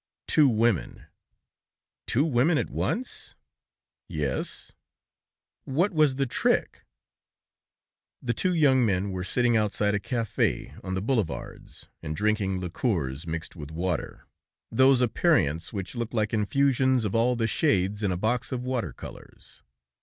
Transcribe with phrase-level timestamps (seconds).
[0.27, 1.05] "Two women."
[2.07, 3.35] "Two women at once?"
[4.07, 4.71] "Yes."
[5.65, 6.81] "What was the trick?"
[8.19, 13.27] The two young men were sitting outside a café on the Boulevards, and drinking liquors
[13.27, 14.25] mixed with water,
[14.71, 18.93] those aperients which look like infusions of all the shades in a box of water
[18.93, 19.61] colors.